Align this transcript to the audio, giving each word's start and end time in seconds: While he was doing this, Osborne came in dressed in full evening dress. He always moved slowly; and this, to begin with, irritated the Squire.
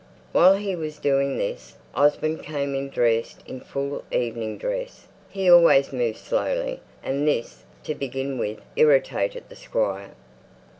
While 0.31 0.55
he 0.55 0.75
was 0.75 0.97
doing 0.97 1.37
this, 1.37 1.75
Osborne 1.93 2.39
came 2.39 2.73
in 2.73 2.89
dressed 2.89 3.43
in 3.45 3.59
full 3.59 4.03
evening 4.11 4.57
dress. 4.57 5.05
He 5.29 5.47
always 5.47 5.93
moved 5.93 6.17
slowly; 6.17 6.81
and 7.03 7.27
this, 7.27 7.65
to 7.83 7.93
begin 7.93 8.39
with, 8.39 8.61
irritated 8.75 9.43
the 9.47 9.55
Squire. 9.55 10.13